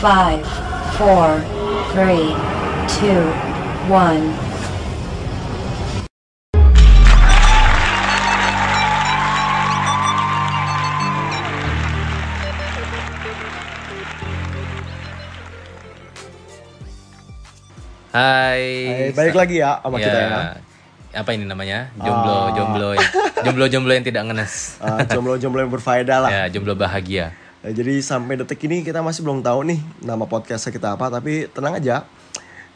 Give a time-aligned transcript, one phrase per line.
[0.00, 0.46] Five,
[0.96, 1.40] four,
[1.92, 2.30] three,
[2.86, 3.24] two,
[3.90, 4.30] one.
[18.08, 18.62] Hai.
[18.88, 20.40] Hai, balik lagi ya sama kita ya.
[21.18, 21.88] Apa ini namanya?
[21.96, 22.46] Jomblo, Ah.
[22.54, 23.12] jomblo, yang-
[23.44, 24.76] jomblo, jomblo yang tidak ngenes.
[24.78, 26.30] Uh, jomblo-jomblo yang berfaedah lah.
[26.30, 27.32] Ya, jomblo bahagia.
[27.58, 31.50] Nah, jadi sampai detik ini kita masih belum tahu nih nama podcastnya kita apa, tapi
[31.50, 32.06] tenang aja.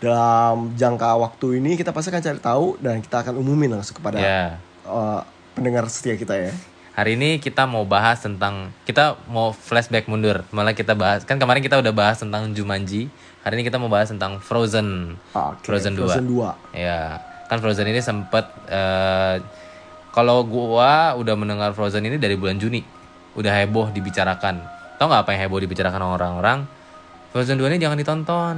[0.02, 4.18] Dalam jangka waktu ini kita pasti akan cari tahu dan kita akan umumin langsung kepada
[4.18, 4.58] Ya.
[4.82, 5.22] uh,
[5.54, 6.50] pendengar setia kita ya.
[6.92, 10.42] Hari ini kita mau bahas tentang kita mau flashback mundur.
[10.50, 13.06] Malah kita bahas kan kemarin kita udah bahas tentang Jumanji.
[13.46, 15.14] Hari ini kita mau bahas tentang Frozen.
[15.32, 16.02] Oke, Frozen 2.
[16.02, 16.50] Frozen 2.
[16.76, 19.38] Ya, kan Frozen ini sempet eh,
[20.10, 22.82] kalau gua udah mendengar Frozen ini dari bulan Juni.
[23.38, 24.60] Udah heboh dibicarakan.
[25.00, 26.58] Tahu nggak apa yang heboh dibicarakan orang-orang?
[27.32, 28.56] Frozen 2 ini jangan ditonton.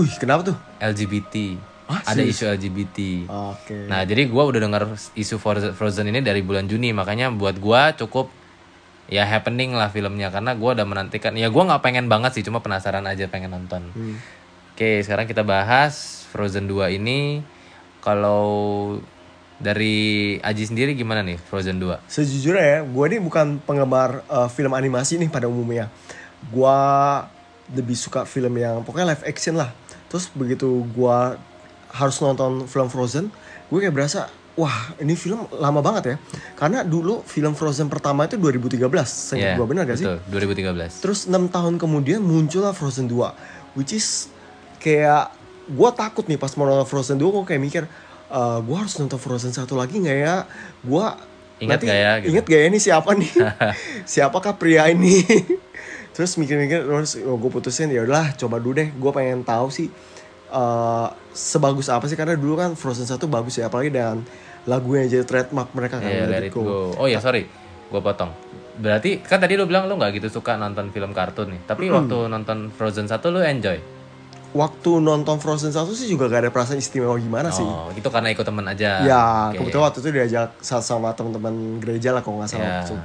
[0.00, 0.56] Wih, kenapa tuh?
[0.80, 1.60] LGBT.
[1.90, 3.26] Ah, Ada isu LGBT.
[3.26, 3.90] Oke.
[3.90, 4.82] Nah, jadi gua udah dengar
[5.18, 8.30] isu Frozen Frozen ini dari bulan Juni, makanya buat gua cukup
[9.10, 11.34] ya happening lah filmnya karena gua udah menantikan.
[11.34, 13.90] Ya gua nggak pengen banget sih, cuma penasaran aja pengen nonton.
[13.90, 14.16] Hmm.
[14.72, 17.42] Oke, sekarang kita bahas Frozen 2 ini.
[18.00, 18.96] Kalau
[19.60, 19.94] dari
[20.40, 22.08] Aji sendiri gimana nih Frozen 2?
[22.08, 25.92] Sejujurnya ya, gue ini bukan penggemar uh, film animasi nih pada umumnya.
[26.48, 26.78] Gue
[27.76, 29.70] lebih suka film yang pokoknya live action lah.
[30.08, 31.18] Terus begitu gue
[31.92, 33.28] harus nonton film Frozen,
[33.68, 36.16] gue kayak berasa, wah ini film lama banget ya.
[36.56, 40.06] Karena dulu film Frozen pertama itu 2013, saya Ya, gue benar gak sih?
[40.08, 41.04] betul, 2013.
[41.04, 44.26] Terus 6 tahun kemudian muncullah Frozen 2 Which is
[44.82, 45.30] kayak
[45.70, 47.84] gue takut nih pas mau nonton Frozen 2 gue kayak mikir
[48.30, 50.46] eh gue harus nonton Frozen satu lagi nggak ya?
[50.86, 51.06] Gue
[51.60, 52.28] Ingat nggak ya, gitu.
[52.32, 53.30] Ingat gak ya ini siapa nih?
[54.16, 55.20] Siapakah pria ini?
[56.16, 59.88] terus mikir-mikir terus gue putusin ya udahlah coba dulu deh gue pengen tahu sih
[60.50, 64.20] eh sebagus apa sih karena dulu kan Frozen 1 bagus ya apalagi dengan
[64.68, 66.92] lagunya jadi trademark mereka kan Iya, Let It Go.
[66.98, 67.48] Oh ya sorry,
[67.88, 68.34] gue potong.
[68.76, 71.60] Berarti kan tadi lu bilang lu nggak gitu suka nonton film kartun nih.
[71.64, 73.78] Tapi waktu nonton Frozen 1 lu enjoy.
[74.50, 78.28] Waktu nonton Frozen 1 sih juga gak ada perasaan istimewa gimana sih Oh, gitu karena
[78.28, 78.90] ikut temen aja.
[79.00, 79.62] Ya, Oke.
[79.62, 82.66] kebetulan waktu itu diajak sa- sama teman-teman gereja lah kalau nggak salah.
[82.82, 82.96] Waktu itu.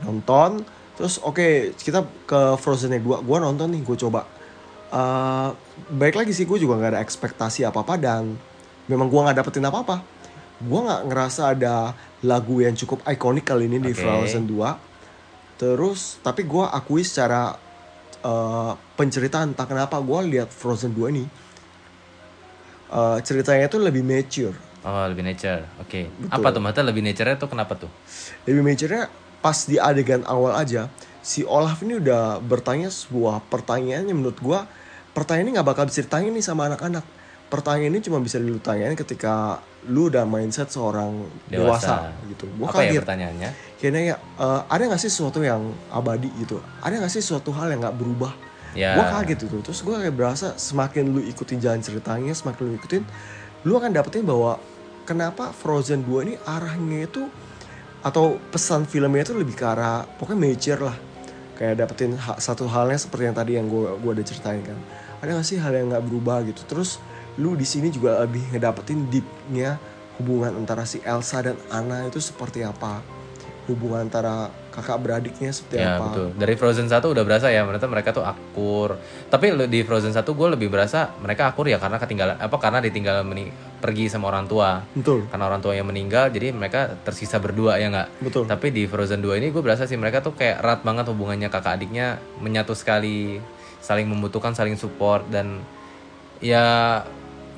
[0.00, 0.50] Nonton,
[0.94, 3.16] terus oke kita ke Frozen yang dua.
[3.20, 4.26] Gua nonton nih, gue coba.
[4.88, 5.48] Eh,
[5.92, 8.34] baik lagi sih, gue juga nggak ada ekspektasi apa-apa dan
[8.86, 10.02] memang gua nggak dapetin apa-apa.
[10.58, 14.02] Gua nggak ngerasa ada lagu yang cukup ikonik kali ini di Oke.
[14.02, 14.74] Frozen 2.
[15.54, 17.54] Terus, tapi gua akui secara
[18.24, 21.24] eh, penceritaan entah kenapa gua lihat Frozen 2 ini
[22.90, 24.56] eh, ceritanya itu lebih mature.
[24.86, 25.66] Oh, lebih nature.
[25.82, 26.06] Oke.
[26.06, 26.32] Betul.
[26.32, 26.60] Apa tuh?
[26.62, 27.90] Maksudnya lebih nature tuh kenapa tuh?
[28.46, 30.90] lebih majornya pas di adegan awal aja
[31.22, 34.64] si Olaf ini udah bertanya sebuah pertanyaan yang menurut gua
[35.12, 37.04] pertanyaan ini nggak bakal bisa ditanya nih sama anak-anak
[37.48, 41.16] pertanyaan ini cuma bisa lu tanyain ketika lu udah mindset seorang
[41.46, 42.28] dewasa, Dewasa.
[42.28, 42.44] gitu.
[42.54, 43.50] Gua Apa ya kaget pertanyaannya?
[43.78, 46.60] kayaknya ya eh, ada nggak sih sesuatu yang abadi gitu?
[46.78, 48.32] Ada nggak sih sesuatu hal yang nggak berubah?
[48.76, 48.94] Ya.
[48.94, 53.02] gua kaget itu terus gua kayak berasa semakin lu ikutin jalan ceritanya semakin lu ikutin
[53.64, 54.60] lu akan dapetin bahwa
[55.02, 57.26] kenapa Frozen 2 ini arahnya itu
[57.98, 60.96] atau pesan filmnya itu lebih ke arah pokoknya major lah.
[61.56, 64.78] Kayak dapetin ha- satu halnya seperti yang tadi yang gue gua udah ceritain kan.
[65.18, 66.62] Ada gak sih hal yang nggak berubah gitu?
[66.62, 67.02] Terus
[67.38, 69.78] lu di sini juga lebih ngedapetin deepnya
[70.18, 72.98] hubungan antara si Elsa dan Anna itu seperti apa
[73.70, 76.28] hubungan antara kakak beradiknya seperti Ya apa betul.
[76.40, 78.96] Dari Frozen 1 udah berasa ya, ternyata mereka tuh akur.
[79.28, 83.20] Tapi di Frozen 1 gue lebih berasa mereka akur ya karena ketinggalan apa karena ditinggal
[83.22, 84.80] meni- pergi sama orang tua.
[84.96, 88.08] betul Karena orang tuanya meninggal, jadi mereka tersisa berdua ya nggak.
[88.24, 91.52] betul Tapi di Frozen 2 ini gue berasa sih mereka tuh kayak erat banget hubungannya
[91.52, 93.36] kakak adiknya menyatu sekali,
[93.84, 95.60] saling membutuhkan, saling support dan
[96.40, 97.02] ya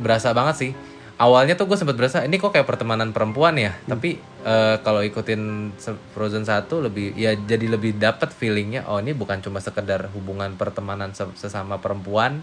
[0.00, 0.72] berasa banget sih.
[1.20, 5.68] Awalnya tuh gue sempat berasa ini kok kayak pertemanan perempuan ya, tapi eh, kalau ikutin
[6.16, 11.12] Frozen 1 lebih ya jadi lebih dapet feelingnya oh ini bukan cuma sekedar hubungan pertemanan
[11.12, 12.40] se- sesama perempuan,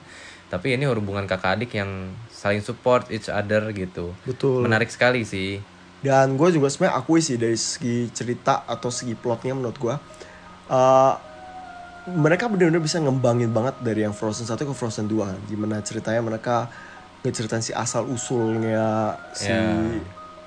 [0.54, 4.14] tapi ini hubungan kakak adik yang saling support each other gitu.
[4.30, 5.58] betul Menarik sekali sih.
[5.98, 9.96] Dan gue juga sebenarnya akui sih dari segi cerita atau segi plotnya menurut gue
[10.70, 11.14] eh,
[12.08, 16.72] mereka benar-benar bisa ngembangin banget dari yang Frozen 1 ke Frozen 2 Gimana ceritanya mereka
[17.28, 19.68] ngeceritain si asal usulnya si Ya.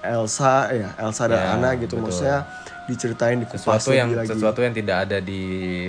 [0.01, 2.09] Elsa ya Elsa dan Ya, Anna gitu betul.
[2.09, 2.49] maksudnya
[2.87, 4.33] diceritain dikupas sesuatu yang lagi-lagi.
[4.33, 5.43] sesuatu yang tidak ada di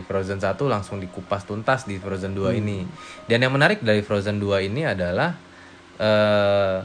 [0.04, 2.60] Frozen 1 langsung dikupas tuntas di Frozen 2 Hmm.
[2.60, 2.80] ini.
[3.26, 5.34] Dan yang menarik dari Frozen 2 ini adalah
[5.98, 6.78] eh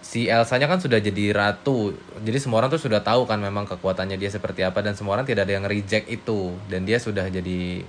[0.00, 1.92] si Elsanya kan sudah jadi ratu.
[2.18, 5.24] Jadi semua orang tuh sudah tahu kan memang kekuatannya dia seperti apa dan semua orang
[5.24, 7.84] tidak ada yang reject itu dan dia sudah jadi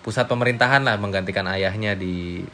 [0.00, 2.46] pusat pemerintahan lah menggantikan ayahnya di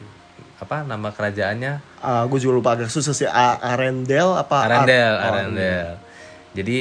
[0.55, 5.17] apa nama kerajaannya Ah, gue juga lupa agak susah sih A- Arendelle apa Ar- Arendelle,
[5.17, 5.93] oh, Arendelle.
[6.53, 6.77] Jadi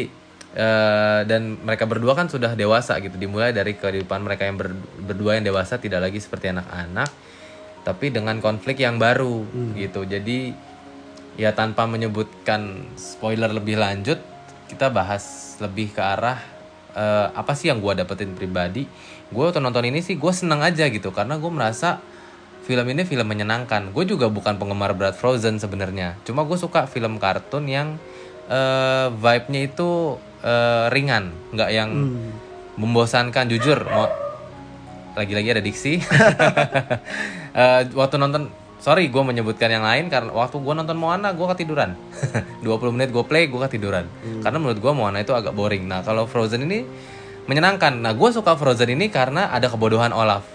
[0.54, 3.16] eh, dan mereka berdua kan sudah dewasa gitu.
[3.16, 7.08] Dimulai dari kehidupan mereka yang ber- berdua yang dewasa tidak lagi seperti anak-anak,
[7.82, 10.04] tapi dengan konflik yang baru gitu.
[10.04, 10.52] Jadi
[11.34, 14.20] ya tanpa menyebutkan spoiler lebih lanjut,
[14.68, 16.38] kita bahas lebih ke arah
[16.92, 18.84] eh, apa sih yang gue dapetin pribadi.
[19.32, 21.98] Gue nonton ini sih gue seneng aja gitu karena gue merasa
[22.64, 23.92] film ini film menyenangkan.
[23.92, 26.16] Gue juga bukan penggemar berat Frozen sebenarnya.
[26.24, 28.00] Cuma gue suka film kartun yang
[28.48, 31.90] eh, vibe-nya itu eh, ringan, nggak yang
[32.80, 33.52] membosankan.
[33.52, 34.08] Jujur, mau
[35.14, 36.00] lagi-lagi ada diksi.
[37.54, 38.50] Eh, waktu nonton,
[38.82, 41.94] sorry gue menyebutkan yang lain karena waktu gue nonton Moana gue ketiduran.
[42.66, 44.10] 20 menit gue play gue ketiduran.
[44.42, 45.86] Karena menurut gue Moana itu agak boring.
[45.86, 46.82] Nah kalau Frozen ini
[47.46, 47.94] menyenangkan.
[47.94, 50.53] Nah gue suka Frozen ini karena ada kebodohan Olaf.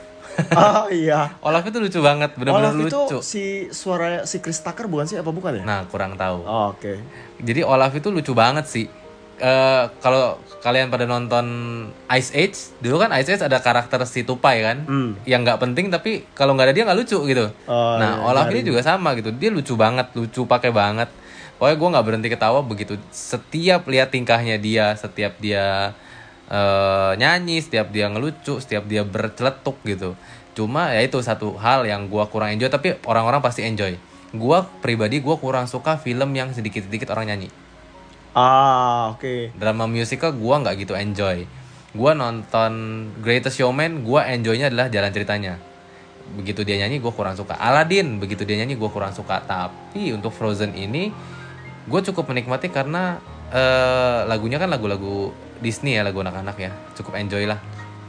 [0.52, 1.34] Ah iya.
[1.40, 3.18] Olaf itu lucu banget, bener-bener Olaf itu lucu.
[3.20, 5.64] si suara si Chris Tucker bukan sih apa bukan ya?
[5.64, 6.44] Nah kurang tahu.
[6.44, 7.00] Oh, Oke.
[7.38, 8.86] Jadi Olaf itu lucu banget sih.
[9.38, 11.46] Eh kalau kalian pada nonton
[12.12, 15.16] Ice Age, dulu kan Ice Age ada karakter si Tupai kan, Hmm.
[15.24, 17.48] yang nggak penting tapi kalau nggak ada dia nggak lucu gitu.
[17.64, 21.08] Oh, nah iya, Olaf ini juga sama gitu, dia lucu banget, lucu pakai banget.
[21.56, 22.96] Pokoknya gue nggak berhenti ketawa begitu.
[23.10, 25.96] Setiap lihat tingkahnya dia, setiap dia
[26.50, 30.18] eh, nyanyi, setiap dia ngelucu, setiap dia berceletuk gitu.
[30.57, 33.96] Cuma ya itu satu hal yang gua kurang enjoy, tapi orang-orang pasti enjoy.
[34.36, 37.50] Gua pribadi gua kurang suka film yang sedikit-sedikit orang nyanyi
[38.38, 39.50] Ah, oke.
[39.57, 41.50] drama musical gua nggak gitu enjoy
[41.98, 42.72] gua nonton
[43.25, 45.57] Greatest Showman gua enjoynya adalah jalan ceritanya
[46.38, 50.30] begitu dia nyanyi gua kurang suka Aladdin begitu dia nyanyi gua kurang suka tapi untuk
[50.30, 51.10] Frozen ini
[51.90, 53.18] gue cukup menikmati karena
[53.50, 57.60] eh, lagunya kan lagu-lagu Disney ya lagu anak-anak ya cukup enjoy lah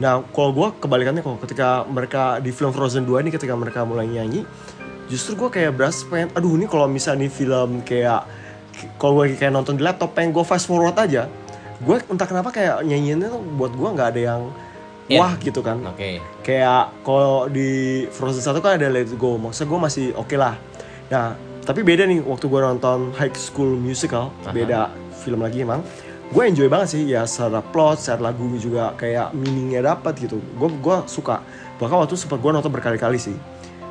[0.01, 4.09] Nah, kalau gue kebalikannya kok ketika mereka di film Frozen 2 ini ketika mereka mulai
[4.09, 4.41] nyanyi,
[5.05, 8.25] justru gue kayak berasa pengen, aduh ini kalau misalnya nih film kayak
[8.97, 11.29] kalau gue kayak nonton di laptop pengen gue fast forward aja,
[11.85, 14.43] gue entah kenapa kayak nyanyiannya tuh buat gue nggak ada yang
[15.11, 15.19] Iya.
[15.19, 15.75] wah gitu kan.
[15.83, 20.33] oke Kayak kalau di Frozen 1 kan ada Let It Go, maksudnya gue masih oke
[20.39, 20.55] lah.
[21.11, 24.87] Nah, tapi beda nih waktu gue nonton High School Musical, beda
[25.21, 25.85] film lagi emang.
[26.31, 30.39] Gue enjoy banget sih ya secara plot, secara lagu juga kayak meaningnya dapat gitu.
[30.55, 31.43] Gue gua suka.
[31.75, 33.35] Bahkan waktu sempat gue nonton berkali-kali sih.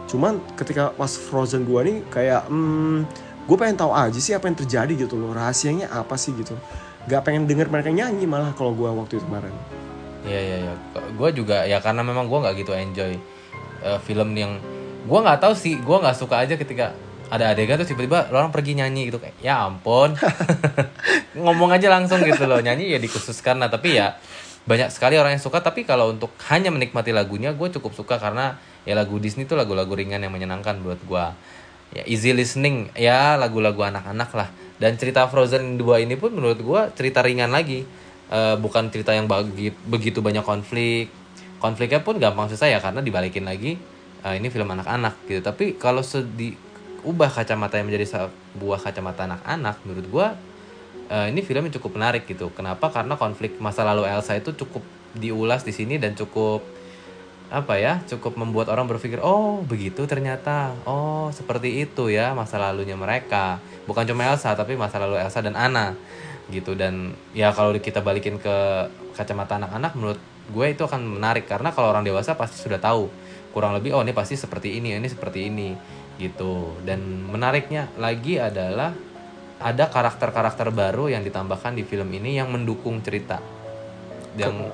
[0.09, 3.05] Cuman ketika pas Frozen 2 nih kayak hmm,
[3.45, 5.37] gue pengen tahu aja sih apa yang terjadi gitu loh.
[5.37, 6.57] Rahasianya apa sih gitu.
[7.07, 9.53] Gak pengen denger mereka nyanyi malah kalau gue waktu itu kemarin.
[10.25, 10.75] Iya iya iya.
[11.13, 13.13] Gue juga ya karena memang gue nggak gitu enjoy
[13.85, 14.57] eh, film yang
[15.05, 15.77] gue nggak tahu sih.
[15.77, 16.97] Gue nggak suka aja ketika
[17.31, 20.19] ada adegan tuh tiba-tiba orang pergi nyanyi gitu kayak ya ampun.
[21.39, 23.63] Ngomong aja langsung gitu loh nyanyi ya dikhususkan.
[23.63, 24.19] Lah tapi ya
[24.67, 28.59] banyak sekali orang yang suka tapi kalau untuk hanya menikmati lagunya gue cukup suka karena
[28.85, 31.25] ya lagu Disney tuh lagu-lagu ringan yang menyenangkan buat gue
[31.91, 34.49] ya easy listening ya lagu-lagu anak-anak lah.
[34.81, 37.85] Dan cerita Frozen 2 ini pun menurut gue cerita ringan lagi.
[38.31, 41.11] Eh, bukan cerita yang bagi, begitu banyak konflik.
[41.61, 43.77] Konfliknya pun gampang selesai ya karena dibalikin lagi
[44.25, 45.43] eh, ini film anak-anak gitu.
[45.45, 46.70] Tapi kalau sedi
[47.05, 50.27] ubah kacamata yang menjadi sebuah kacamata anak-anak menurut gue
[51.11, 52.49] eh, ini film yang cukup menarik gitu.
[52.55, 52.89] Kenapa?
[52.89, 54.87] Karena konflik masa lalu Elsa itu cukup
[55.19, 56.63] diulas di sini dan cukup
[57.51, 60.71] apa ya cukup membuat orang berpikir oh begitu ternyata.
[60.87, 63.59] Oh seperti itu ya masa lalunya mereka.
[63.91, 65.99] Bukan cuma Elsa tapi masa lalu Elsa dan Anna
[66.55, 66.79] gitu.
[66.79, 68.57] Dan ya kalau kita balikin ke
[69.19, 70.21] kacamata anak-anak menurut
[70.51, 71.51] gue itu akan menarik.
[71.51, 73.11] Karena kalau orang dewasa pasti sudah tahu
[73.51, 75.75] kurang lebih oh ini pasti seperti ini ini seperti ini
[76.21, 77.01] gitu dan
[77.33, 78.93] menariknya lagi adalah
[79.61, 83.41] ada karakter-karakter baru yang ditambahkan di film ini yang mendukung cerita
[84.37, 84.69] yang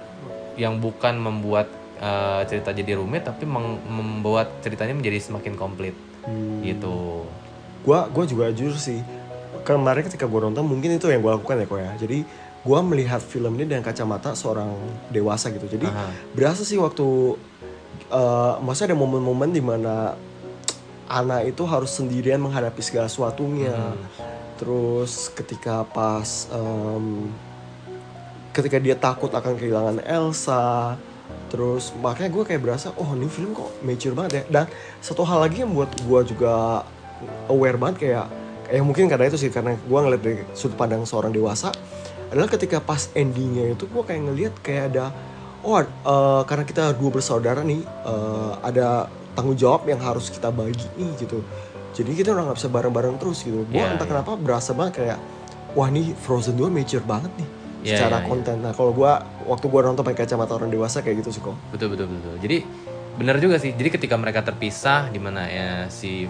[0.59, 1.71] yang bukan membuat
[2.03, 5.95] eh, cerita jadi rumit tapi membuat ceritanya menjadi semakin komplit
[6.67, 7.23] gitu
[7.87, 8.99] Gua gua juga jujur sih
[9.67, 11.91] kemarin ketika gue nonton mungkin itu yang gue lakukan ya kok ya.
[11.99, 12.19] Jadi
[12.67, 14.71] gue melihat film ini dengan kacamata seorang
[15.11, 15.67] dewasa gitu.
[15.67, 16.11] Jadi Aha.
[16.31, 17.35] berasa sih waktu
[18.07, 20.15] eh maksudnya ada momen-momen di mana
[21.07, 23.95] anak itu harus sendirian menghadapi segala sesuatunya.
[24.57, 27.31] Terus ketika pas em,
[28.57, 30.97] ketika dia takut akan kehilangan Elsa
[31.47, 34.65] terus makanya gue kayak berasa oh ini film kok mature banget ya dan
[34.99, 36.83] satu hal lagi yang buat gue juga
[37.47, 38.27] aware banget kayak
[38.67, 41.71] kayak mungkin karena itu sih karena gue ngeliat dari sudut pandang seorang dewasa
[42.35, 45.15] adalah ketika pas endingnya itu gue kayak ngeliat kayak ada
[45.63, 50.89] oh eh, karena kita dua bersaudara nih eh, ada tanggung jawab yang harus kita bagi
[50.97, 51.45] nih gitu.
[51.93, 53.65] Jadi kita udah nggak bisa bareng-bareng terus gitu.
[53.69, 54.13] Gue Iya, entah iya.
[54.17, 55.19] kenapa berasa banget kayak
[55.77, 57.49] wah nih Frozen 2 mature banget nih
[57.87, 58.29] Iya, secara iya, iya.
[58.29, 58.57] konten.
[58.65, 59.13] Nah kalau gue
[59.47, 62.35] waktu gue nonton pakai kacamata orang dewasa kayak gitu sih kok betul betul betul.
[62.41, 62.57] Jadi
[63.17, 63.73] bener juga sih.
[63.77, 66.27] Jadi ketika mereka terpisah di mana ya si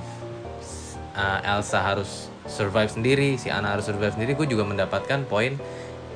[1.16, 5.58] uh, Elsa harus survive sendiri si Anna harus survive sendiri gue juga mendapatkan poin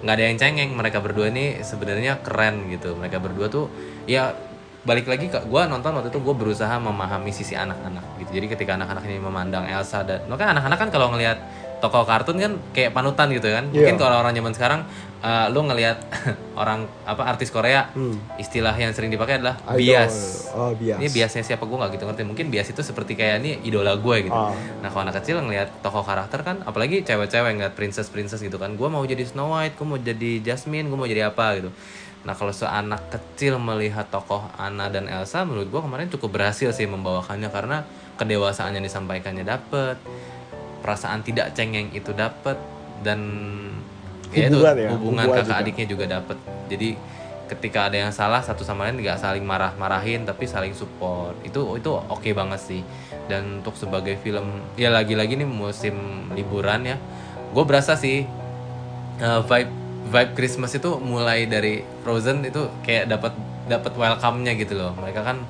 [0.01, 0.71] nggak ada yang cengeng.
[0.79, 2.95] Mereka berdua ini sebenarnya keren gitu.
[2.95, 3.67] Mereka berdua tuh
[4.07, 4.37] ya
[4.83, 8.75] balik lagi ke gue nonton waktu itu gue berusaha memahami sisi anak-anak gitu jadi ketika
[8.75, 11.37] anak-anak ini memandang Elsa dan kan anak-anak kan kalau ngelihat
[11.79, 13.97] tokoh kartun kan kayak panutan gitu kan mungkin Iya.
[13.99, 14.81] kalau orang zaman sekarang
[15.19, 15.97] uh, lu ngelihat
[16.55, 18.21] orang apa artis Korea Hmm.
[18.37, 19.81] istilah yang sering dipakai adalah Idol.
[19.81, 20.17] bias
[20.51, 20.97] Oh, bias.
[20.97, 24.17] ini biasnya siapa gue nggak gitu ngerti mungkin bias itu seperti kayak ini idola gue
[24.23, 24.53] gitu Ah.
[24.81, 28.73] nah kalau anak kecil ngelihat tokoh karakter kan apalagi cewek-cewek ngeliat princess princess gitu kan
[28.73, 31.73] gue mau jadi Snow White gue mau jadi Jasmine gue mau jadi apa gitu
[32.21, 36.85] nah kalau seanak kecil melihat tokoh Anna dan Elsa menurut gue kemarin cukup berhasil sih
[36.85, 37.89] membawakannya karena
[38.21, 39.97] kedewasaan yang disampaikannya dapet
[40.81, 42.57] perasaan tidak cengeng itu dapet
[43.01, 43.21] dan
[44.33, 45.61] ya itu Hubungan ya, hubungan hubungan kakak juga.
[45.61, 46.37] adiknya juga dapet.
[46.71, 46.89] Jadi
[47.51, 51.37] ketika ada yang salah satu sama lain nggak saling marah-marahin tapi saling support.
[51.45, 52.83] Itu itu oke banget sih.
[53.29, 56.97] Dan untuk sebagai film ya lagi-lagi nih musim liburan ya
[57.51, 58.23] gue berasa sih
[59.19, 59.73] uh, vibe
[60.09, 63.33] vibe Christmas itu mulai dari Frozen itu kayak dapat
[63.69, 64.97] dapat welcome-nya gitu loh.
[64.97, 65.45] Mereka kan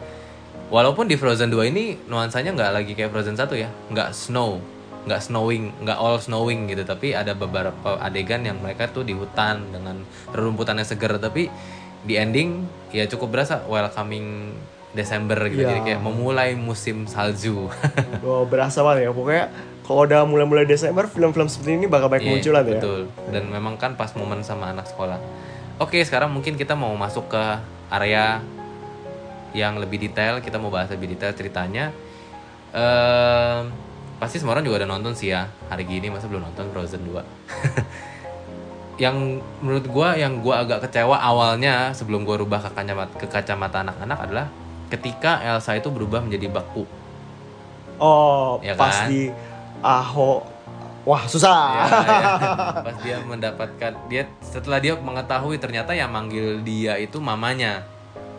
[0.68, 3.70] walaupun di Frozen 2 ini nuansanya nggak lagi kayak Frozen 1 ya.
[3.92, 4.60] Nggak snow
[5.00, 6.84] nggak snowing nggak all snowing gitu.
[6.84, 10.04] Tapi ada beberapa adegan yang mereka tuh di hutan dengan
[10.34, 11.48] rerumputan yang segar tapi
[12.00, 14.56] di ending ya cukup berasa welcoming
[14.90, 15.62] Desember gitu.
[15.62, 15.70] Iya.
[15.70, 17.70] jadi kayak memulai musim salju.
[18.26, 19.10] Oh, berasa banget ya.
[19.14, 19.48] Pokoknya
[19.90, 22.78] kalau udah mulai-mulai Desember, film-film seperti ini bakal banyak Iya, munculan ya.
[22.78, 23.00] betul.
[23.34, 25.18] Dan memang kan pas momen sama anak sekolah.
[25.82, 27.42] Oke sekarang mungkin kita mau masuk ke
[27.90, 28.38] area
[29.50, 30.38] yang lebih detail.
[30.38, 31.90] Kita mau bahas lebih detail ceritanya.
[32.70, 33.74] Ehm,
[34.22, 35.50] pasti semua orang juga udah nonton sih ya.
[35.66, 37.26] Hari gini masa belum nonton Frozen 2
[39.02, 43.82] yang menurut gua yang gua agak kecewa awalnya sebelum gua rubah ke kacamata ke kacamata
[43.82, 44.46] anak-anak adalah
[44.86, 46.86] ketika Elsa itu berubah menjadi baku.
[47.98, 49.12] Oh, Ya pas kan?
[49.80, 50.44] Aho.
[51.08, 51.56] Wah, susah.
[51.72, 52.34] Ya, ya.
[52.86, 57.88] Pas dia mendapatkan dia setelah dia mengetahui ternyata yang manggil dia itu mamanya.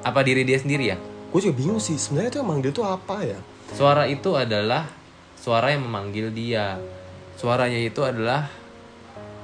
[0.06, 0.98] Apa diri dia sendiri ya?
[1.34, 1.98] Gue juga bingung sih.
[1.98, 3.40] Sebenarnya itu yang manggil itu apa ya?
[3.74, 4.86] Suara itu adalah
[5.34, 6.78] suara yang memanggil dia.
[7.38, 8.46] Suaranya itu adalah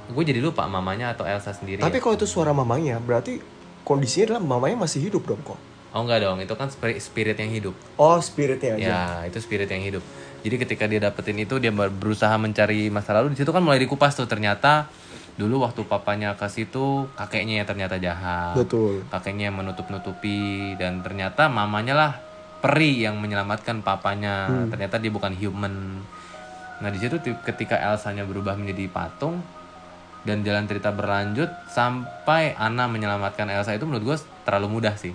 [0.08, 1.82] gue jadi lupa mamanya atau Elsa sendiri.
[1.82, 3.42] Tapi kalau itu suara mamanya, berarti
[3.82, 5.58] kondisinya adalah mamanya masih hidup dong kok.
[5.88, 7.74] oh enggak dong, itu kan spirit, spirit yang hidup.
[7.96, 8.84] Oh, spiritnya aja.
[8.84, 10.04] Ya, itu spirit yang hidup.
[10.38, 13.34] Jadi ketika dia dapetin itu dia ber- berusaha mencari masa lalu.
[13.34, 14.86] Di situ kan mulai dikupas tuh ternyata
[15.34, 18.54] dulu waktu papanya ke situ kakeknya yang ternyata jahat.
[18.54, 19.06] Betul.
[19.06, 22.12] kakeknya yang menutup-nutupi dan ternyata mamanya lah
[22.58, 24.46] peri yang menyelamatkan papanya.
[24.66, 26.02] Ternyata dia bukan human.
[26.78, 29.42] Nah di situ ti- ketika Elsanya berubah menjadi patung
[30.22, 35.14] dan jalan cerita berlanjut sampai Anna menyelamatkan Elsa itu menurut gue terlalu mudah sih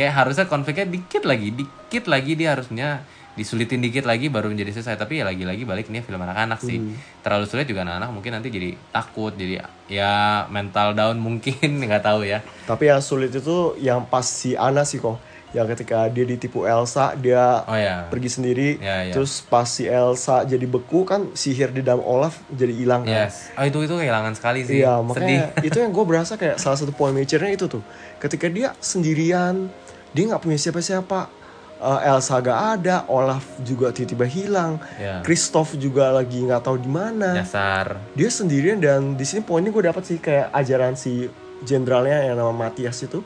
[0.00, 4.96] kayak harusnya konfliknya dikit lagi dikit lagi dia harusnya disulitin dikit lagi baru menjadi selesai
[4.96, 6.80] tapi ya lagi-lagi balik ini film anak-anak sih
[7.20, 12.24] terlalu sulit juga anak-anak mungkin nanti jadi takut jadi ya mental down mungkin nggak tahu
[12.24, 15.20] ya Tapi yang sulit itu yang pas si Ana sih kok.
[15.50, 18.78] Yang ketika dia ditipu Elsa, dia oh ya pergi sendiri.
[18.78, 19.14] Ya, ya.
[19.18, 23.26] Terus pas si Elsa jadi beku kan sihir di dalam Olaf jadi hilang kan.
[23.26, 26.54] yes oh itu itu kehilangan sekali sih Iya, sedih makanya itu yang gue berasa kayak
[26.62, 27.82] salah satu poin majornya itu tuh.
[28.22, 29.66] Ketika dia sendirian,
[30.14, 31.40] dia nggak punya siapa-siapa.
[31.80, 36.90] Eh, Elsa gak ada, Olaf juga tiba-tiba hilang, ya Christoph juga lagi nggak tahu di
[36.92, 37.40] mana.
[37.40, 41.24] dasar Dia sendirian dan di sini poinnya gue dapat sih kayak ajaran si
[41.64, 43.24] jenderalnya yang nama Matias itu.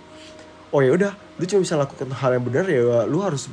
[0.70, 3.50] Oh ya udah, lu cuma bisa lakukan hal yang benar ya, lu harus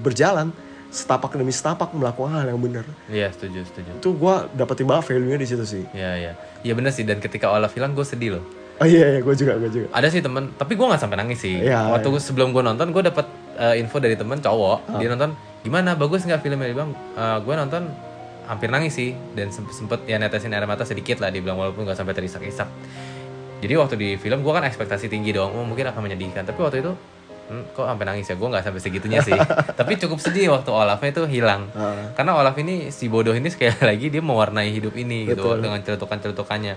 [0.00, 0.48] berjalan
[0.88, 2.88] setapak demi setapak melakukan hal yang benar.
[3.12, 5.84] iya setuju setuju Itu gue dapetin banget value-nya di situ sih.
[5.92, 6.32] Iya iya
[6.64, 8.44] iya bener sih dan ketika Olaf hilang gue sedih loh
[8.78, 9.86] Oh iya, iya gue juga, gue juga.
[9.90, 11.58] ada sih temen tapi gue nggak sampai nangis sih.
[11.58, 12.20] Iya, waktu iya.
[12.22, 13.26] sebelum gue nonton gue dapet
[13.58, 15.34] eh, info dari temen cowok dia nonton
[15.66, 16.70] gimana bagus nggak filmnya?
[16.70, 16.90] Dia bilang
[17.42, 17.82] gue nonton
[18.48, 21.84] hampir nangis sih dan sem- sempet ya netesin air mata sedikit lah dia bilang walaupun
[21.84, 22.70] nggak sampai terisak-isak.
[23.58, 26.46] Jadi waktu di film gue kan ekspektasi tinggi dong oh mungkin akan menyedihkan.
[26.46, 26.94] Tapi waktu itu
[27.50, 28.38] hmm, kok sampai nangis ya?
[28.38, 29.34] Gue nggak sampai segitunya sih.
[29.78, 31.68] Tapi cukup sedih waktu Olafnya itu hilang.
[31.74, 32.14] Ah.
[32.14, 35.66] karena Olaf ini si bodoh ini sekali lagi dia mewarnai hidup ini gitu Betul.
[35.66, 36.74] dengan celutukan-celutukannya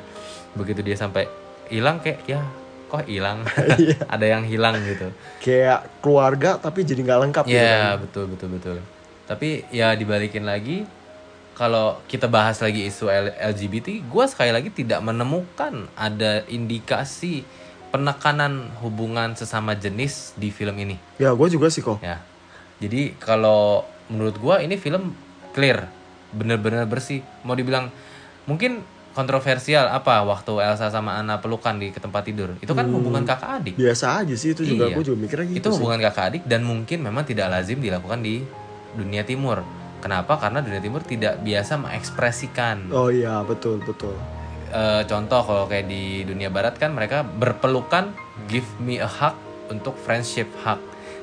[0.51, 1.29] begitu dia sampai
[1.71, 2.41] hilang kayak ya
[2.85, 3.47] kok hilang
[3.79, 3.97] Iya.
[4.13, 5.07] ada yang hilang gitu
[5.39, 7.71] Kayak keluarga tapi jadi nggak lengkap gitu kan.
[7.79, 8.77] ya betul betul betul
[9.23, 10.83] tapi ya dibalikin lagi
[11.53, 13.07] kalau kita bahas lagi isu
[13.39, 17.47] LGBT gue sekali lagi tidak menemukan ada indikasi
[17.89, 21.99] penekanan hubungan sesama jenis di film ini Ya gue juga sih kok.
[21.99, 22.19] ya
[22.77, 25.13] jadi kalau menurut gua ini film
[25.51, 25.85] clear
[26.31, 27.87] bener-bener bersih mau dibilang
[28.43, 32.55] mungkin kontroversial apa waktu Elsa sama Anna pelukan di tempat tidur?
[32.57, 33.75] Itu kan hubungan kakak adik.
[33.75, 34.95] biasa aja sih itu juga Iya.
[34.95, 35.75] gue juga mikirnya gitu itu sih.
[35.77, 38.43] hubungan kakak adik dan mungkin memang tidak lazim dilakukan di
[38.91, 39.63] dunia timur.
[40.01, 40.35] Kenapa?
[40.35, 42.89] Karena dunia timur tidak biasa mengekspresikan.
[42.89, 44.17] Oh iya betul betul.
[44.67, 48.09] Eh, contoh kalau kayak di dunia barat kan mereka berpelukan
[48.47, 49.35] give me a hug
[49.67, 50.79] untuk friendship hug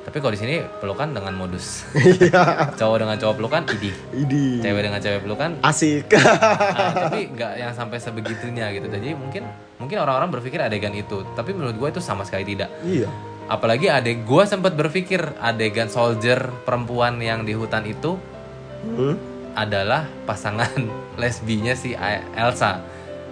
[0.09, 1.85] tapi kalau di sini pelukan dengan modus.
[2.01, 2.73] Iya.
[2.81, 6.09] Cowok dengan cowok pelukan idih ini cewek dengan cewek pelukan asik.
[6.17, 8.89] Ah, tapi nggak yang sampai sebegitunya gitu.
[8.89, 9.45] Jadi mungkin
[9.77, 11.29] mungkin orang-orang berpikir adegan itu.
[11.37, 12.73] Tapi menurut gue itu sama sekali tidak.
[12.81, 13.13] Iya.
[13.53, 18.17] Apalagi adek gue sempat berpikir adegan soldier perempuan yang di hutan itu
[18.79, 19.19] Hmm?
[19.59, 20.71] adalah pasangan
[21.21, 21.93] lesbinya si
[22.33, 22.81] Elsa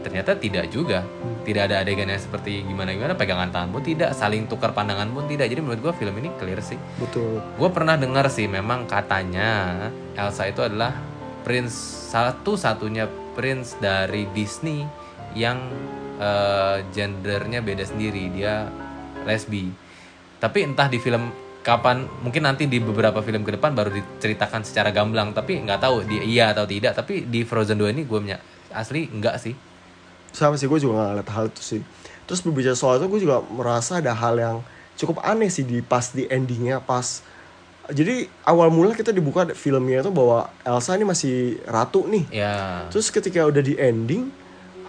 [0.07, 1.03] ternyata tidak juga.
[1.43, 5.27] Tidak ada adegan yang seperti gimana gimana pegangan tangan pun tidak saling tukar pandangan pun
[5.27, 5.51] tidak.
[5.51, 6.79] Jadi menurut gue film ini clear sih.
[7.03, 7.43] Betul.
[7.59, 9.75] Gue pernah dengar sih memang katanya
[10.15, 10.95] Elsa itu adalah
[11.43, 11.75] prince
[12.15, 14.87] satu satunya prince dari Disney
[15.35, 15.59] yang
[16.23, 18.31] eh, gendernya beda sendiri.
[18.31, 18.71] Dia
[19.27, 19.67] lesbi.
[20.39, 21.35] Tapi entah di film
[21.67, 25.35] kapan mungkin nanti di beberapa film ke depan baru diceritakan secara gamblang.
[25.35, 26.95] Tapi nggak tahu dia iya atau tidak.
[26.95, 28.19] Tapi di Frozen 2 ini gue
[28.77, 29.66] asli enggak sih
[30.37, 31.81] sama sih gue juga gak ngeliat hal itu sih.
[32.29, 34.57] Terus berbicara soal itu gue juga merasa ada hal yang
[35.01, 37.25] cukup aneh sih di pas di endingnya pas
[37.87, 42.25] jadi awal mula kita dibuka filmnya itu bahwa Elsa ini masih ratu nih.
[42.35, 42.83] Ya.
[42.91, 44.35] Terus ketika udah di ending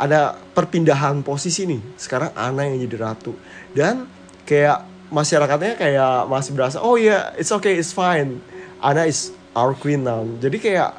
[0.01, 1.82] ada perpindahan posisi nih.
[1.94, 3.38] Sekarang Anna yang jadi ratu.
[3.77, 4.10] Dan
[4.50, 4.82] kayak
[5.13, 8.42] masyarakatnya kayak masih berasa oh iya it's okay it's fine.
[8.82, 10.25] Anna is our queen now.
[10.42, 10.98] Jadi kayak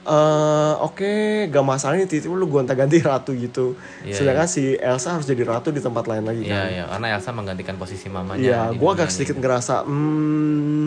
[0.00, 1.12] eh oke
[1.52, 5.68] gak masalah nih tiba-tiba lu gonta-ganti ratu gitu Iya, sedangkan si Elsa harus jadi ratu
[5.68, 8.40] di tempat lain lagi Iya, kan iya, karena Elsa menggantikan posisi mamanya.
[8.40, 9.14] Iya, gue dunia agak ini.
[9.14, 10.86] sedikit ngerasa hmm,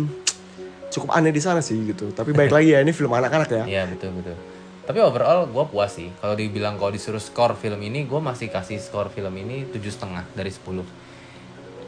[0.89, 2.09] cukup aneh di sana sih gitu.
[2.09, 3.63] Tapi baik lagi ya ini film anak-anak ya.
[3.65, 4.37] Iya, betul betul.
[4.83, 6.09] Tapi overall gue puas sih.
[6.19, 10.27] Kalau dibilang kalau disuruh skor film ini, gue masih kasih skor film ini tujuh setengah
[10.35, 10.83] dari 10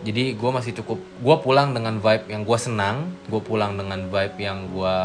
[0.05, 1.01] Jadi gue masih cukup.
[1.19, 3.09] Gue pulang dengan vibe yang gue senang.
[3.27, 4.97] Gue pulang dengan vibe yang gue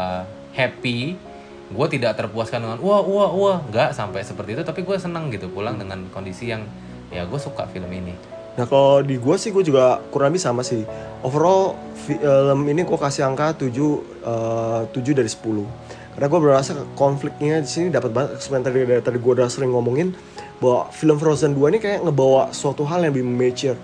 [0.55, 1.30] happy.
[1.71, 4.63] Gue tidak terpuaskan dengan wah wah wah, nggak sampai seperti itu.
[4.67, 6.67] Tapi gue senang gitu pulang dengan kondisi yang
[7.11, 8.15] ya gue suka film ini.
[8.59, 10.83] Nah kalau di gue sih gue juga kurang lebih sama sih.
[11.23, 16.11] Overall film ini gue kasih angka 7 eh, 7 dari 10.
[16.11, 18.43] Karena gue berasa konfliknya di sini dapat banget.
[18.43, 20.11] Sebenarnya dari tadi gue udah sering ngomongin
[20.59, 23.79] bahwa film Frozen 2 ini kayak ngebawa suatu hal yang lebih mature.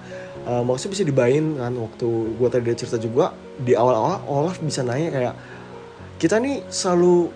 [0.47, 5.12] Eh, maksudnya bisa dibayangin kan waktu gue tadi cerita juga di awal-awal Olaf bisa nanya
[5.12, 5.34] kayak
[6.17, 7.28] kita nih selalu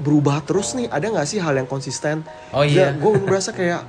[0.00, 2.90] berubah terus nih ada nggak sih hal yang konsisten Oh iya.
[2.90, 3.84] gue merasa kayak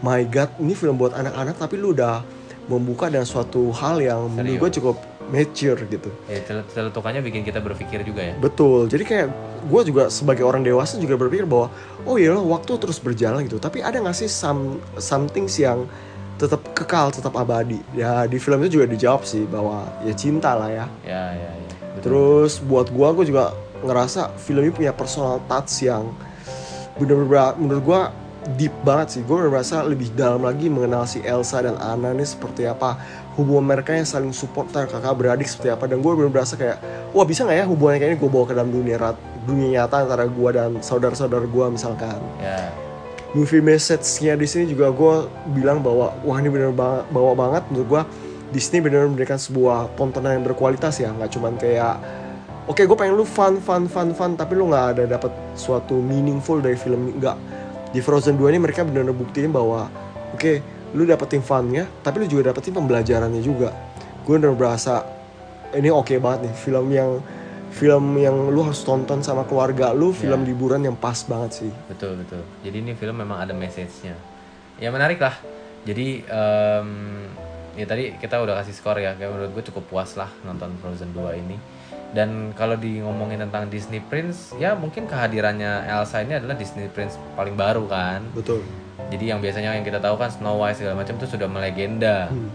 [0.00, 2.20] my god ini film buat anak-anak tapi lu udah
[2.64, 4.96] membuka dengan suatu hal yang menurut gue cukup
[5.26, 8.34] mature gitu Ya, cel- celetukannya bikin kita berpikir juga ya.
[8.34, 9.28] betul jadi kayak
[9.64, 11.72] gue juga sebagai orang dewasa juga berpikir bahwa
[12.02, 15.88] oh iya loh waktu terus berjalan gitu tapi ada nggak sih some something yang
[16.34, 20.68] tetap kekal tetap abadi ya di film itu juga dijawab sih bahwa ya cinta lah
[20.68, 21.72] ya Ya, ya, ya.
[21.94, 22.02] Betul.
[22.04, 23.44] Terus buat gua gua juga
[23.84, 26.08] ngerasa film ini punya personal touch yang
[26.96, 28.00] bener-bener menurut gua
[28.56, 29.22] deep banget sih.
[29.24, 33.00] Gue merasa lebih dalam lagi mengenal si Elsa dan Anna nih seperti apa.
[33.40, 35.88] Hubungan mereka yang saling support antar kakak beradik seperti apa.
[35.88, 36.78] Dan gue bener berasa kayak
[37.16, 39.16] wah bisa nggak ya hubungannya kayak ini gue bawa ke dalam dunia rat,
[39.48, 42.20] dunia nyata antara gua dan saudara-saudara gua misalkan?
[42.40, 42.68] Ya.
[43.34, 45.26] movie message-nya di sini juga gue
[45.58, 47.66] bilang bahwa wah ini bener ba- bawa banget.
[47.66, 48.02] Menurut gue
[48.54, 51.10] Disney bener memberikan sebuah tontonan yang berkualitas ya.
[51.10, 51.98] Nggak cuman kayak
[52.64, 56.58] oke gue pengen lu fun fun fun fun tapi lu nggak ada dapat suatu meaningful
[56.58, 57.36] dari film nggak
[57.90, 59.86] di Frozen 2 ini mereka bener-bener buktiin bahwa
[60.32, 60.52] oke
[60.92, 63.70] lu dapetin funnya tapi lu juga dapetin pembelajarannya juga
[64.22, 65.04] gue bener berasa
[65.72, 67.10] ini oke banget nih film yang
[67.74, 70.48] film yang lu harus tonton sama keluarga lu film Ya.
[70.48, 72.42] liburan yang pas banget sih Betul betul.
[72.62, 74.14] Jadi ini film memang ada message-nya.
[74.78, 75.34] Ya menarik lah.
[75.82, 76.88] Jadi em,
[77.74, 79.18] ya tadi kita udah kasih skor ya.
[79.18, 81.58] Kayak menurut gue cukup puas lah nonton Frozen 2 ini.
[82.14, 87.18] Dan kalau di ngomongin tentang Disney Prince, ya mungkin kehadirannya Elsa ini adalah Disney Prince
[87.34, 88.22] paling baru kan.
[88.30, 88.62] betul
[89.10, 92.30] Jadi yang biasanya yang kita tahu kan Snow White segala macam itu sudah melegenda.
[92.30, 92.54] Hmm.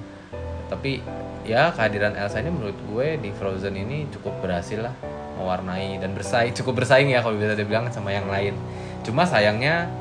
[0.72, 1.04] Tapi
[1.44, 4.96] ya kehadiran Elsa ini menurut gue di Frozen ini cukup berhasil lah
[5.40, 8.56] mewarnai dan bersaing cukup bersaing ya kalau bisa dibilang sama yang lain.
[9.04, 9.92] Cuma sayangnya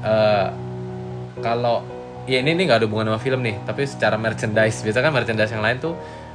[0.00, 0.48] eh
[1.44, 1.84] kalau
[2.24, 5.52] ya ini nih nggak ada hubungan sama film nih, tapi secara merchandise biasa kan merchandise
[5.52, 5.92] yang lain tuh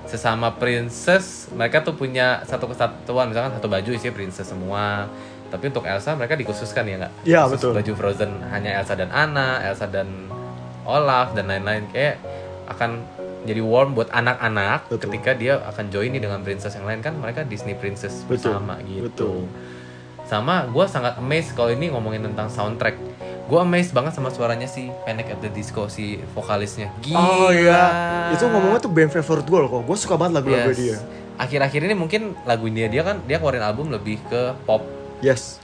[0.09, 5.05] sesama princess mereka tuh punya satu kesatuan misalkan satu baju isinya princess semua.
[5.51, 7.13] Tapi untuk Elsa mereka dikhususkan ya nggak?
[7.27, 7.71] Iya, Khusus betul.
[7.75, 10.07] Baju Frozen hanya Elsa dan Anna, Elsa dan
[10.87, 12.23] Olaf dan lain-lain kayak
[12.71, 13.03] akan
[13.43, 17.41] jadi warm buat anak-anak ketika dia akan join nih dengan princess yang lain kan mereka
[17.41, 19.03] Disney princess Betul, bersama gitu.
[19.09, 19.37] betul.
[20.29, 22.95] Sama gue sangat amazed kalau ini ngomongin tentang soundtrack.
[23.51, 27.83] Gue amazed banget sama suaranya si Panic at the Disco si vokalisnya gila Oh iya,
[28.31, 29.81] itu ngomongnya tuh band favorite gue loh kok.
[29.83, 30.79] Gue suka banget lagu-lagu Yes.
[30.79, 30.97] dia.
[31.33, 34.85] akhir-akhir ini mungkin lagu dia dia kan dia keluarin album lebih ke pop
[35.19, 35.59] Yes.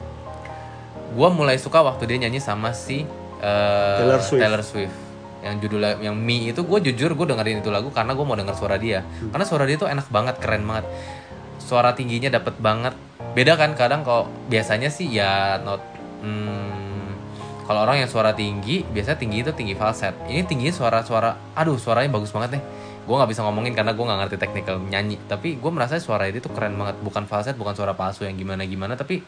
[1.09, 4.41] gue mulai suka waktu dia nyanyi sama si eh, Taylor Swift.
[4.41, 4.95] Taylor Swift.
[5.37, 8.51] yang judulnya yang Me itu gue jujur gue dengerin itu lagu karena gue mau denger
[8.53, 9.29] suara dia Hmm.
[9.29, 10.83] karena suara dia tuh enak banget keren banget
[11.57, 12.97] suara tingginya dapet banget
[13.31, 15.79] beda kan kadang kalau biasanya sih ya not
[16.19, 16.76] hmm,
[17.67, 20.15] kalau orang yang suara tinggi biasanya tinggi itu tinggi falset.
[20.31, 22.63] Ini tingginya suara-suara aduh suaranya bagus banget nih.
[23.03, 25.19] Gue nggak bisa ngomongin karena gue nggak ngerti technical nyanyi.
[25.27, 26.95] Tapi gue merasa suara itu tuh keren banget.
[27.03, 29.19] Bukan falset bukan suara palsu yang gimana gimana tapi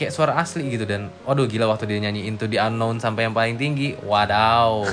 [0.00, 0.88] kayak suara asli gitu.
[0.88, 4.00] Dan waduh gila waktu dia nyanyi Into the Unknown sampai yang paling tinggi.
[4.00, 4.88] Wadaw.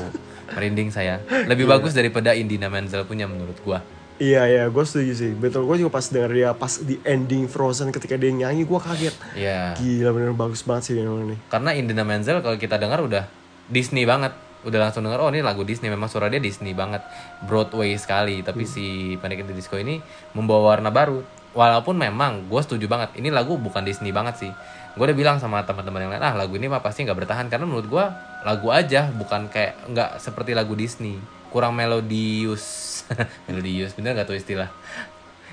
[0.52, 1.24] Merinding saya.
[1.48, 3.80] Lebih bagus daripada Indina Menzel punya menurut gua
[4.20, 5.32] Iya iya, gue setuju sih.
[5.32, 9.16] Betul, gue juga pas denger dia pas di ending Frozen ketika dia nyanyi, gue kaget.
[9.32, 11.40] ya Gila bener bagus banget sih memang nih.
[11.48, 13.24] karena Indina Menzel kalau kita dengar udah
[13.66, 14.36] Disney banget.
[14.60, 15.88] Udah langsung dengar oh ini lagu Disney.
[15.88, 17.00] Memang suara dia Disney banget.
[17.48, 18.44] Broadway sekali.
[18.44, 20.04] Tapi si Panic at the Disco ini
[20.36, 21.24] membawa warna baru.
[21.50, 24.52] Walaupun memang gue setuju banget ini lagu bukan Disney banget sih
[25.00, 27.48] gue udah bilang sama teman-teman yang lain ah lagu ini mah pasti nggak bertahan.
[27.48, 28.06] Karena menurut gue
[28.44, 31.16] lagu aja bukan kayak nggak seperti lagu Disney.
[31.48, 33.08] Kurang melodius.
[33.48, 34.70] Melodius bener gak tuh istilah?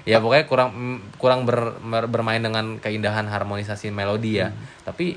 [0.04, 0.70] Ya pokoknya kurang
[1.16, 4.50] kurang ber- ber- bermain dengan keindahan harmonisasi melodi ya.
[4.82, 5.14] Tapi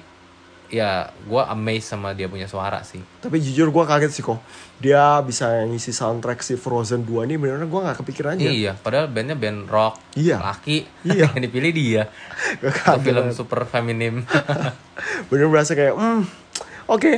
[0.70, 4.38] ya gue amazed sama dia punya suara sih Tapi jujur gue kaget sih kok.
[4.78, 8.48] Dia bisa ngisi soundtrack si Frozen 2 ini bener-bener gue gak kepikiran aja.
[8.48, 10.38] iya padahal bandnya band rock Iya.
[10.40, 11.28] laki Iya.
[11.34, 12.04] yang dipilih dia
[12.62, 13.02] kaget.
[13.04, 14.22] film super feminim
[15.30, 16.22] Bener berasa kayak, hmm,
[16.90, 17.14] oke,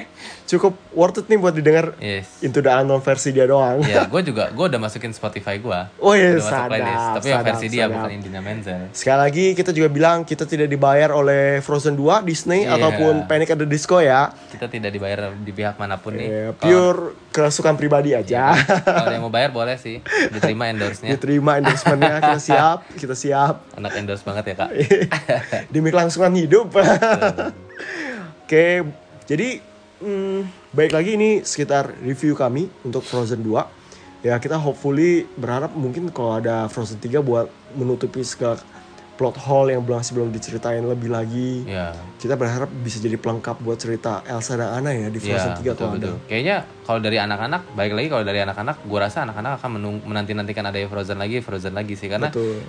[0.45, 3.79] cukup worth it nih buat didengar yes Into the Unknown versi dia doang.
[3.81, 7.47] ya gue juga gue udah masukin Spotify gue Oh iya, sadap, playlist tapi yang sadap,
[7.47, 7.93] versi dia sadap.
[7.95, 12.61] bukan Indina Menzel Sekali lagi kita juga bilang kita tidak dibayar oleh Frozen 2, Disney
[12.61, 12.75] Iya.
[12.75, 14.35] ataupun Panic at the Disco ya.
[14.49, 16.99] kita tidak dibayar di pihak mana pun nih Eh, Kalau- pure
[17.31, 18.51] kesukaan pribadi aja.
[18.83, 23.63] kalau ada yang mau bayar boleh sih diterima endorse-nya Diterima endorsementnya kita siap, kita siap.
[23.73, 24.69] anak endorse banget ya kak
[25.71, 26.75] Demi kelangsungan hidup.
[28.43, 28.83] Oke,
[29.31, 29.63] jadi
[30.03, 34.27] hmm, baik lagi ini sekitar review kami untuk Frozen 2.
[34.27, 37.47] Ya kita hopefully berharap mungkin kalau ada Frozen 3 buat
[37.79, 38.59] menutupi segala
[39.15, 41.63] plot hole yang belum masih belum diceritain lebih lagi.
[41.63, 45.63] ya Kita berharap bisa jadi pelengkap buat cerita Elsa dan Anna ya di Frozen 3
[45.63, 45.95] Iya, betul, kalau ada.
[45.95, 46.15] betul.
[46.27, 49.69] Kayaknya kalau dari anak-anak, baik lagi kalau dari anak-anak, gue rasa anak-anak akan
[50.11, 52.59] menanti-nantikan ada Frozen lagi, Frozen lagi sih karena Betul.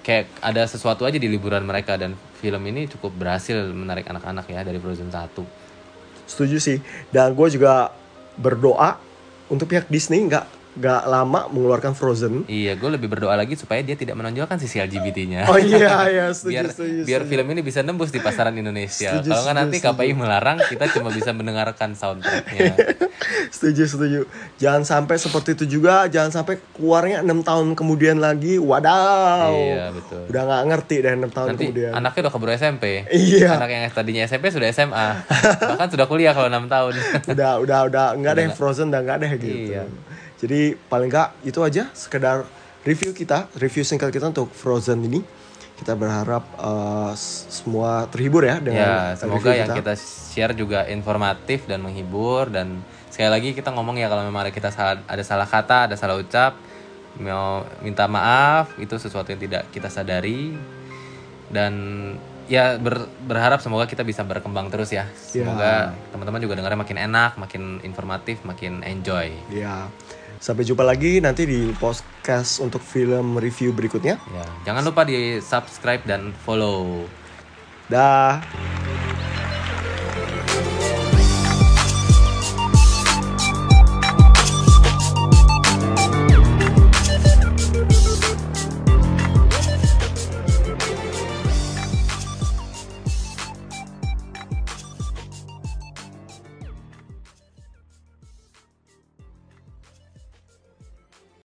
[0.00, 4.64] kayak ada sesuatu aja di liburan mereka dan film ini cukup berhasil menarik anak-anak ya
[4.64, 5.65] dari Frozen 1.
[6.26, 6.78] Setuju sih.
[7.14, 7.94] Dan gue juga
[8.36, 9.00] berdoa
[9.48, 10.44] untuk pihak Disney nggak
[10.76, 12.44] nggak lama mengeluarkan Frozen.
[12.44, 15.48] Iya, gue lebih berdoa lagi supaya dia tidak menonjolkan sisi LGBT-nya.
[15.48, 17.00] Oh iya iya setuju biar setuju.
[17.08, 17.32] biar setuju.
[17.32, 19.16] film ini bisa nembus di pasaran Indonesia.
[19.24, 19.96] Kalau nggak nanti setuju.
[19.96, 22.76] KPI melarang, kita cuma bisa mendengarkan soundtracknya.
[23.56, 24.20] setuju setuju.
[24.60, 26.04] Jangan sampai seperti itu juga.
[26.12, 28.60] Jangan sampai keluarnya enam tahun kemudian lagi.
[28.60, 29.56] Wadaw.
[29.56, 30.22] Iya, betul.
[30.28, 31.90] Udah nggak ngerti deh enam tahun Nanti kemudian.
[31.96, 32.84] anaknya udah keburu SMP.
[33.08, 33.56] Iya.
[33.56, 35.08] Anak yang tadinya SMP sudah SMA.
[35.72, 36.92] Bahkan sudah kuliah kalau 6 tahun.
[37.32, 38.46] udah udah udah nggak deh.
[38.52, 39.72] Frozen udah nggak deh gitu.
[39.72, 39.84] Iya.
[40.36, 42.44] Jadi paling nggak itu aja sekedar
[42.82, 45.20] review kita, review singkat kita untuk Frozen ini.
[45.76, 46.44] Kita berharap
[47.12, 52.80] s- semua terhibur ya dengan ya, semoga yang kita share juga informatif dan menghibur dan
[53.08, 56.16] sekali lagi kita ngomong ya kalau memang ada kita salah, ada salah kata, ada salah
[56.16, 56.56] ucap,
[57.16, 60.56] mau minta maaf, itu sesuatu yang tidak kita sadari
[61.48, 61.72] dan
[62.46, 65.04] ya ber- berharap semoga kita bisa berkembang terus ya.
[65.12, 65.72] Semoga
[66.08, 69.28] teman-teman juga dengarnya makin enak, makin informatif, makin enjoy.
[69.50, 69.92] Ya.
[70.38, 74.20] Sampai jumpa lagi nanti di podcast untuk film review berikutnya.
[74.20, 77.08] Ya, jangan lupa di subscribe dan follow.
[77.86, 78.42] Dah.